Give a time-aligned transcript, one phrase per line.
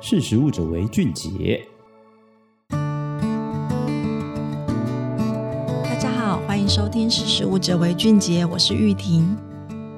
[0.00, 1.60] 识食物者为俊杰。
[5.82, 9.36] 大家好，欢迎收听《识食物者为俊杰》，我是玉婷。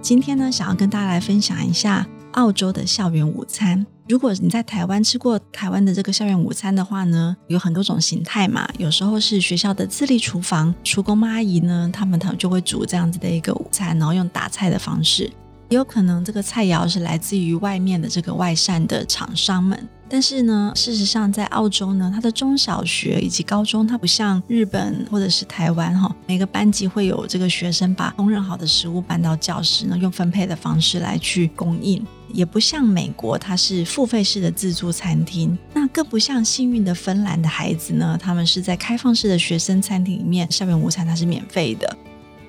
[0.01, 3.87] 今天呢，想要跟大家来分享一下澳洲的校园午餐。
[4.09, 8.67] 如果你在台湾吃过台湾的这个校园午餐的话呢，有很多种形态嘛。
[8.79, 15.31] 有时候是学校的自立厨房，厨工阿姨呢，他们他们就会煮这样子的一个午餐，然后用打菜的方式。
[15.69, 41.97] 也有可能这个菜肴是来自于外面的这个外膳的厂商们，但是呢，事实上在澳洲呢，它的中小学以及高中，它不像日本或者是台湾哈，每个班级会有这个学生把烹饪好的食物搬到教室呢，用分配的方式来去供应，也不像美国，它是付费式的自助餐厅，那更不像幸运的芬兰的孩子呢，他们是在开放式的学生餐厅里面，校园午餐它是免费的。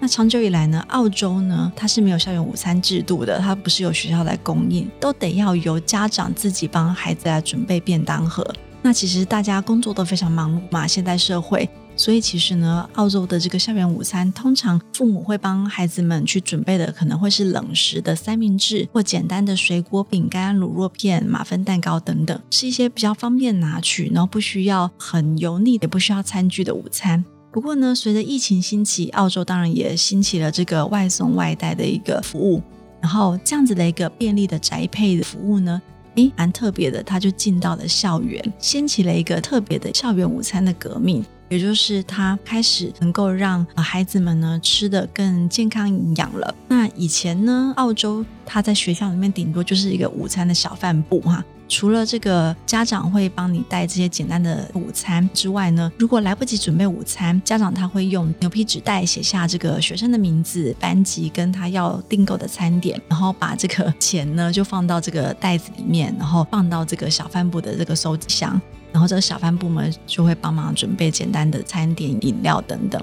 [0.04, 8.44] 那长久以来呢，澳洲呢，它是没有校园午餐制度的，它不是由学校来供应，都得要由家长自己帮孩子来准备便当盒。
[8.82, 27.24] 那其实大家工作都非常忙碌嘛，现代社会，所以其实呢，澳洲的这个校园午餐，通常父母会帮孩子们去准备的，可能会是冷食的三明治，或简单的水果饼干、乳酪片、马芬蛋糕等等，是一些比较方便拿取，然后不需要很油腻，也不需要餐具的午餐。
[27.52, 32.62] 不过呢，随着疫情兴起，澳洲当然也兴起了这个外送外带的一个服务。
[33.02, 35.82] 然后这样子的一个便利的宅配的服务呢，
[36.16, 41.26] 诶，蛮特别的，它就进到了校园，掀起了一个特别的校园午餐的革命。
[41.50, 46.56] 也就是它开始能够让孩子们呢吃得更健康营养了。
[46.70, 51.44] 那以前呢，澳洲它在学校里面顶多就是一个午餐的小饭部哈。
[51.72, 68.62] 除了这个家长会帮你带这些简单的午餐之外呢，如果来不及准备午餐，家长他会用牛皮纸袋写下这个学生的名字、班级跟他要订购的餐点，然后把这个钱呢就放到这个袋子里面，然后放到这个小贩部的这个收集箱，
[68.92, 73.02] 然后这个小贩部门就会帮忙准备简单的餐点、饮料等等。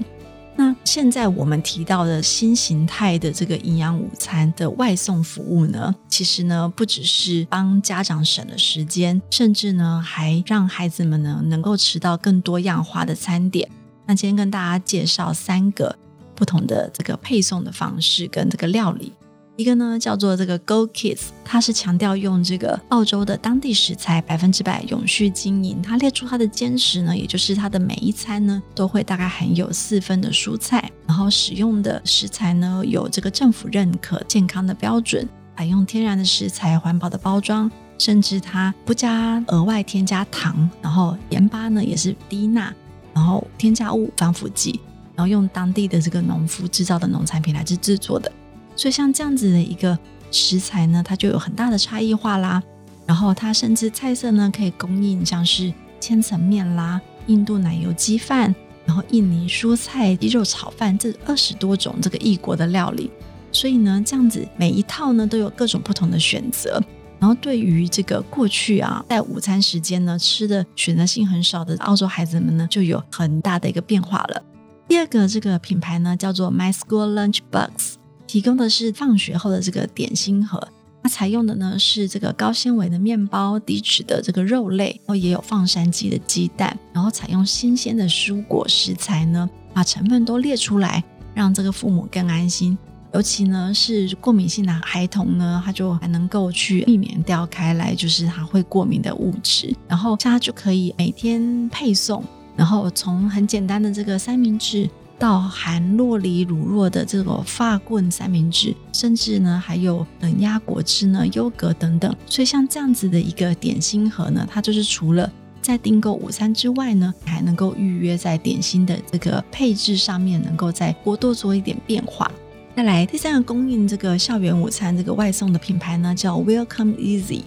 [0.59, 13.71] 那现在我们提到的新形态的这个营养午餐的外送服务呢，其实呢不只是帮家长省了时间，甚至呢还让孩子们呢能够吃到更多样化的餐点。
[14.05, 15.97] 那今天跟大家介绍三个
[16.35, 19.13] 不同的这个配送的方式跟这个料理。
[19.59, 25.81] 一个呢叫做这个 Go Kids，它是强调用这个澳洲的当地食材，百分之百永续经营。
[25.81, 35.27] 它列出它的坚持呢，也就是它的每一餐呢都会大概含有四分的蔬菜，然后使用的食材呢有这个政府认可健康的标准，
[35.57, 42.73] 采用天然的食材、环保的包装，甚至它不加额外添加糖，然后盐巴呢也是低钠，
[43.13, 44.79] 然后添加物防腐剂，
[45.15, 48.31] 然后用当地的这个农夫制造的农产品来制制作的。
[48.79, 49.99] 所以像这样子的一个
[50.31, 52.63] 食材呢，它就有很大的差异化啦。
[53.05, 63.11] 然后它甚至菜色呢可以供应像是千层面啦、印度奶油鸡饭，然后印尼蔬菜鸡肉炒饭这二十多种这个异国的料理。
[63.51, 66.81] 所以呢，这样子每一套呢都有各种不同的选择。
[67.19, 74.41] 然后对于这个过去啊在午餐时间呢吃的选择性很少的澳洲孩子们呢，就有很大的一个变化了。
[74.87, 77.98] 第二个这个品牌呢叫做 My School Lunch Box。
[78.29, 80.61] 提供的是放学后的这个点心盒，
[81.01, 91.03] 它采用的呢是这个高纤维的面包、低脂的这个肉类，然后也有放山鸡的鸡蛋，然后采用新鲜的蔬果食材呢，把成分都列出来，
[91.33, 92.77] 让这个父母更安心。
[93.15, 102.23] 尤其呢是过敏性的孩童呢，他就还能够去避免掉开来，就是他会过敏的物质，然后这样就可以每天配送，
[102.55, 104.87] 然后从很简单的这个三明治。
[105.19, 112.15] 到含洛梨乳酪的这种法棍三明治，甚至呢还有冷压果汁呢、优格等等。
[112.25, 115.29] 所以像这样子的一个点心盒呢，它就是除了
[115.61, 122.31] 在订购午餐之外呢，还能够预约在点心的这个配置上面，能够再多多做一点变化。
[122.75, 127.41] 再来第三个供应这个校园午餐这个外送的品牌呢，叫 Welcome Easy。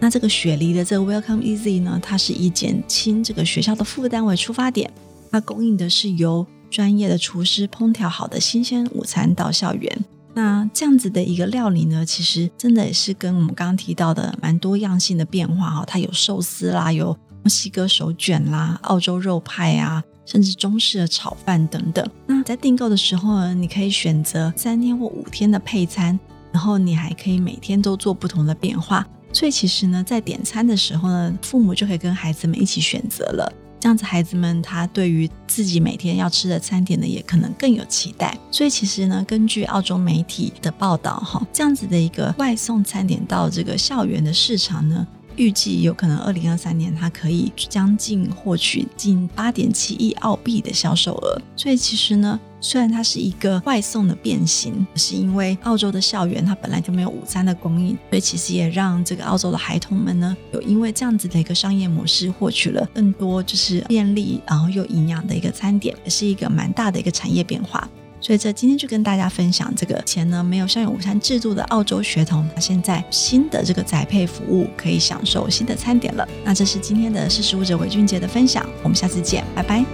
[0.00, 4.90] 那这个雪梨的这个 Welcome Easy 呢，它是以减轻这个学校的负担为出发点，
[5.30, 10.04] 它供应的是由专业的厨师烹调好的新鲜午餐到校园，
[10.34, 15.84] 那这样子的一个料理呢，其实真的也是跟我们刚刚提到的蛮多样性的变化哈。
[15.86, 22.08] 它有寿司啦，有墨西哥手卷啦，澳洲肉派啊，甚至中式的炒饭等等。
[22.26, 26.18] 那在订购的时候呢，你可以选择三天或五天的配餐，
[26.52, 29.06] 然后你还可以每天都做不同的变化。
[29.32, 33.52] 所以其实呢，在点餐的时候呢，父母就可以跟孩子们一起选择了。
[33.80, 38.36] 这样子，孩子们他对于自己每天要吃的餐点呢，也可能更有期待。
[38.50, 45.06] 所以，其实呢，根据澳洲媒体的报道，哈，这样子的一个外送餐点到这个校园的市场呢，
[45.38, 51.40] 预计有可能二零二三年它可以将近获取近八点七亿澳币的销售额。
[51.56, 67.88] 所以其实呢，虽然它是一个外送的变形，是因为澳洲的校园它本来就没有午餐的供应，所以其实也让这个澳洲的孩童们呢，有因为这样子的一个商业模式，获取了更多就是便利然后又营养的一个餐点，也是一个蛮大的一个产业变化。
[68.20, 76.28] 所以这今天就跟大家分享这个以前呢没有校园午餐制度的澳洲学童，他现在新的这个宅配服务可以享受新的餐点了。
[76.44, 79.84] 那这是今天的识食物者为俊杰的分享，我们下次见，拜拜。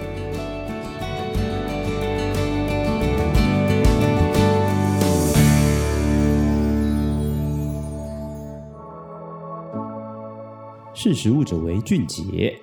[10.96, 12.58] 识食物者为俊杰。